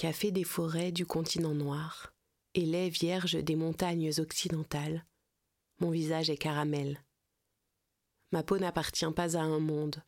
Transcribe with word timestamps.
Café 0.00 0.30
des 0.30 0.44
forêts 0.44 0.92
du 0.92 1.04
continent 1.04 1.52
noir 1.52 2.14
et 2.54 2.64
lait 2.64 2.88
vierge 2.88 3.34
des 3.34 3.54
montagnes 3.54 4.10
occidentales, 4.16 5.04
mon 5.78 5.90
visage 5.90 6.30
est 6.30 6.38
caramel. 6.38 7.04
Ma 8.32 8.42
peau 8.42 8.58
n'appartient 8.58 9.12
pas 9.14 9.36
à 9.36 9.42
un 9.42 9.58
monde. 9.58 10.02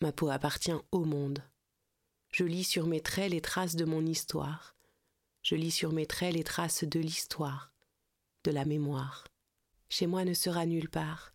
Ma 0.00 0.12
peau 0.12 0.30
appartient 0.30 0.72
au 0.92 1.04
monde. 1.04 1.44
Je 2.32 2.44
lis 2.44 2.64
sur 2.64 2.86
mes 2.86 3.02
traits 3.02 3.32
les 3.32 3.42
traces 3.42 3.76
de 3.76 3.84
mon 3.84 4.06
histoire. 4.06 4.74
Je 5.42 5.56
lis 5.56 5.72
sur 5.72 5.92
mes 5.92 6.06
traits 6.06 6.32
les 6.32 6.44
traces 6.44 6.84
de 6.84 7.00
l'histoire, 7.00 7.74
de 8.44 8.50
la 8.50 8.64
mémoire. 8.64 9.26
Chez 9.90 10.06
moi 10.06 10.24
ne 10.24 10.32
sera 10.32 10.64
nulle 10.64 10.88
part, 10.88 11.34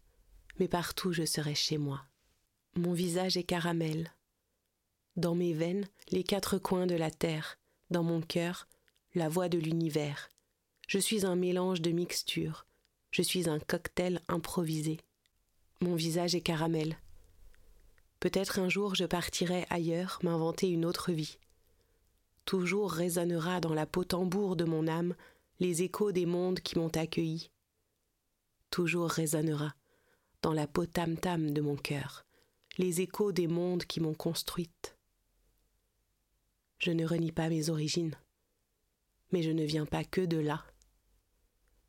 mais 0.58 0.68
partout 0.68 1.14
je 1.14 1.26
serai 1.26 1.54
chez 1.54 1.78
moi. 1.78 2.08
Mon 2.76 2.94
visage 2.94 3.38
est 3.38 3.44
caramel, 3.44 4.12
dans 5.16 5.36
mes 5.36 5.54
veines, 5.54 5.88
les 6.12 6.24
quatre 6.24 6.58
coins 6.58 6.88
de 6.88 6.96
la 6.96 7.12
terre, 7.12 7.58
dans 7.90 8.04
mon 8.04 8.22
cœur, 8.22 8.68
la 9.14 9.30
voix 9.30 9.50
de 9.50 9.58
l'univers. 9.58 10.30
Je 10.88 11.00
suis 11.00 11.26
un 11.26 11.36
mélange 11.36 11.82
de 11.82 11.92
mixtures, 11.92 12.66
je 13.12 13.22
suis 13.22 13.50
un 13.50 13.60
cocktail 13.60 14.20
improvisé. 14.28 15.00
Mon 15.82 15.96
visage 15.96 16.36
est 16.36 16.42
caramel. 16.42 16.98
Peut-être 18.20 18.60
un 18.60 18.70
jour 18.70 18.96
je 18.96 19.06
partirai 19.06 19.66
ailleurs 19.70 20.20
m'inventer 20.24 20.70
une 20.70 20.86
autre 20.86 21.12
vie. 21.12 21.38
Toujours 22.46 22.92
résonnera 22.92 23.60
dans 23.60 23.74
la 23.74 23.86
peau 23.86 24.04
tambour 24.04 24.56
de 24.56 24.66
mon 24.66 24.88
âme 24.88 25.16
les 25.60 25.84
échos 25.84 26.12
des 26.12 26.26
mondes 26.26 26.60
qui 26.60 26.78
m'ont 26.78 26.96
accueilli. 26.96 27.50
Toujours 28.70 29.10
résonnera 29.10 29.74
dans 30.42 30.54
la 30.54 30.68
peau 30.68 30.86
tam-tam 30.86 31.52
de 31.52 31.62
mon 31.62 31.76
cœur 31.76 32.26
les 32.78 33.02
échos 33.02 33.32
des 33.32 33.48
mondes 33.48 33.86
qui 33.86 34.00
m'ont 34.00 34.14
construite. 34.14 34.95
Je 36.80 36.92
ne 36.92 37.06
renie 37.06 37.32
pas 37.32 37.50
mes 37.50 37.70
origines, 37.70 38.16
mais 39.32 39.42
je 39.42 39.52
ne 39.52 39.64
viens 39.64 39.86
pas 39.86 40.04
que 40.04 40.22
de 40.22 40.38
là. 40.38 40.66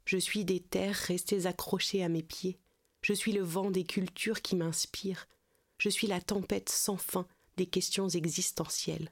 Je 0.04 0.18
suis 0.18 0.44
des 0.44 0.60
terres 0.60 0.94
restées 0.94 1.46
accrochées 1.46 2.04
à 2.04 2.08
mes 2.08 2.22
pieds, 2.22 2.58
je 3.02 3.12
suis 3.12 3.32
le 3.32 3.42
vent 3.42 3.70
des 3.70 3.84
cultures 3.84 4.42
qui 4.42 4.56
m'inspirent, 4.56 5.26
je 5.78 5.88
suis 5.88 6.06
la 6.06 6.20
tempête 6.20 6.68
sans 6.68 6.96
fin 6.96 7.26
des 7.56 7.66
questions 7.66 8.08
existentielles. 8.08 9.10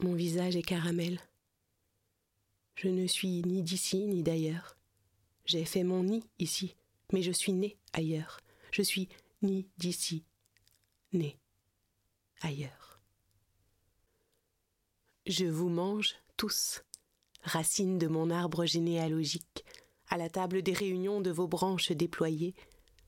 Mon 0.00 0.14
visage 0.14 0.56
est 0.56 0.62
caramel. 0.62 1.20
Je 2.74 2.88
ne 2.88 3.06
suis 3.06 3.42
ni 3.42 3.62
d'ici 3.62 4.06
ni 4.06 4.22
d'ailleurs. 4.22 4.76
J'ai 5.44 5.64
fait 5.64 5.84
mon 5.84 6.04
nid 6.04 6.24
ici, 6.38 6.74
mais 7.12 7.22
je 7.22 7.32
suis 7.32 7.52
né 7.52 7.76
ailleurs. 7.92 8.40
Je 8.72 8.82
suis 8.82 9.08
ni 9.42 9.68
d'ici, 9.76 10.24
né 11.12 11.38
ailleurs. 12.40 12.89
Je 15.26 15.44
vous 15.44 15.68
mange 15.68 16.14
tous, 16.38 16.82
racines 17.42 17.98
de 17.98 18.06
mon 18.06 18.30
arbre 18.30 18.64
généalogique, 18.64 19.66
à 20.08 20.16
la 20.16 20.30
table 20.30 20.62
des 20.62 20.72
réunions 20.72 21.20
de 21.20 21.30
vos 21.30 21.46
branches 21.46 21.92
déployées, 21.92 22.54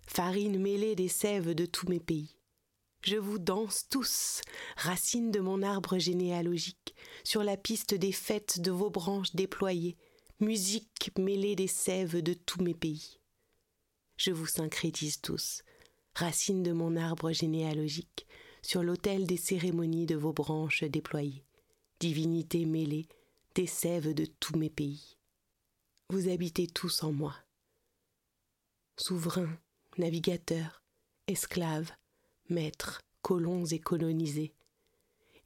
farine 0.06 0.60
mêlée 0.60 0.94
des 0.94 1.08
sèves 1.08 1.54
de 1.54 1.64
tous 1.64 1.88
mes 1.88 2.00
pays. 2.00 2.36
Je 3.00 3.16
vous 3.16 3.38
danse 3.38 3.88
tous, 3.88 4.42
racines 4.76 5.30
de 5.30 5.40
mon 5.40 5.62
arbre 5.62 5.96
généalogique, 5.96 6.94
sur 7.24 7.42
la 7.42 7.56
piste 7.56 7.94
des 7.94 8.12
fêtes 8.12 8.60
de 8.60 8.70
vos 8.70 8.90
branches 8.90 9.34
déployées, 9.34 9.96
musique 10.38 11.10
mêlée 11.18 11.56
des 11.56 11.66
sèves 11.66 12.22
de 12.22 12.34
tous 12.34 12.62
mes 12.62 12.74
pays. 12.74 13.20
Je 14.18 14.32
vous 14.32 14.46
syncrétise 14.46 15.22
tous, 15.22 15.62
racines 16.14 16.62
de 16.62 16.72
mon 16.72 16.94
arbre 16.96 17.32
généalogique, 17.32 18.26
sur 18.60 18.82
l'autel 18.82 19.26
des 19.26 19.38
cérémonies 19.38 20.06
de 20.06 20.14
vos 20.14 20.34
branches 20.34 20.84
déployées 20.84 21.46
divinité 22.02 22.64
mêlée 22.64 23.06
des 23.54 23.68
sèves 23.68 24.12
de 24.12 24.24
tous 24.24 24.56
mes 24.58 24.70
pays. 24.70 25.16
Vous 26.08 26.28
habitez 26.28 26.66
tous 26.66 27.04
en 27.04 27.12
moi. 27.12 27.32
Souverains, 28.96 29.56
navigateurs, 29.98 30.82
esclaves, 31.28 31.92
maîtres, 32.48 33.02
colons 33.22 33.64
et 33.66 33.78
colonisés. 33.78 34.52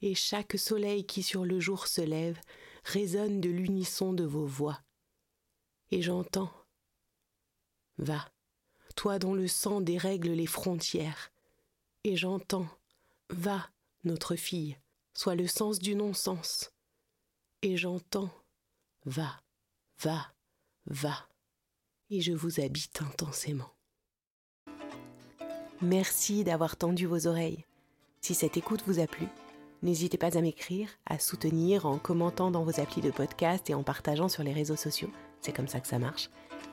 Et 0.00 0.14
chaque 0.14 0.58
soleil 0.58 1.04
qui 1.04 1.22
sur 1.22 1.44
le 1.44 1.60
jour 1.60 1.88
se 1.88 2.00
lève 2.00 2.40
résonne 2.84 3.42
de 3.42 3.50
l'unisson 3.50 4.14
de 4.14 4.24
vos 4.24 4.46
voix. 4.46 4.80
Et 5.90 6.00
j'entends. 6.00 6.50
Va, 7.98 8.32
toi 8.94 9.18
dont 9.18 9.34
le 9.34 9.46
sang 9.46 9.82
dérègle 9.82 10.30
les 10.30 10.46
frontières. 10.46 11.30
Et 12.02 12.16
j'entends. 12.16 12.68
Va, 13.28 13.68
notre 14.04 14.36
fille, 14.36 14.78
soit 15.16 15.34
le 15.34 15.46
sens 15.46 15.78
du 15.78 15.94
non-sens. 15.94 16.70
Et 17.62 17.76
j'entends 17.76 18.30
Va, 19.06 19.40
va, 20.02 20.26
va. 20.86 21.28
Et 22.10 22.20
je 22.20 22.32
vous 22.32 22.60
habite 22.60 23.00
intensément. 23.00 23.70
Merci 25.80 26.44
d'avoir 26.44 26.76
tendu 26.76 27.06
vos 27.06 27.26
oreilles. 27.26 27.64
Si 28.20 28.34
cette 28.34 28.56
écoute 28.56 28.82
vous 28.86 28.98
a 28.98 29.06
plu, 29.06 29.26
n'hésitez 29.82 30.18
pas 30.18 30.36
à 30.36 30.40
m'écrire, 30.40 30.90
à 31.06 31.18
soutenir 31.18 31.86
en 31.86 31.98
commentant 31.98 32.50
dans 32.50 32.64
vos 32.64 32.78
applis 32.80 33.02
de 33.02 33.10
podcast 33.10 33.70
et 33.70 33.74
en 33.74 33.82
partageant 33.82 34.28
sur 34.28 34.42
les 34.42 34.52
réseaux 34.52 34.76
sociaux, 34.76 35.10
c'est 35.40 35.52
comme 35.52 35.68
ça 35.68 35.80
que 35.80 35.88
ça 35.88 35.98
marche, 35.98 36.28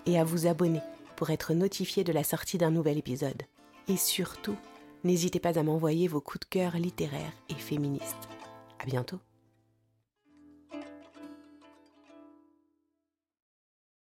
et 0.06 0.20
à 0.20 0.24
vous 0.24 0.48
abonner 0.48 0.82
pour 1.16 1.30
être 1.30 1.54
notifié 1.54 2.04
de 2.04 2.12
la 2.12 2.24
sortie 2.24 2.58
d'un 2.58 2.72
nouvel 2.72 2.98
épisode. 2.98 3.44
Et 3.88 3.98
surtout, 3.98 4.58
n'hésitez 5.04 5.40
pas 5.40 5.60
à 5.60 5.64
m'envoyer 5.64 6.08
vos 6.08 6.22
coups 6.22 6.42
de 6.42 6.50
cœur 6.50 6.78
littéraires 6.78 7.34
et 7.50 7.56
féministes. 7.56 8.33
À 8.84 8.86
bientôt. 8.86 9.22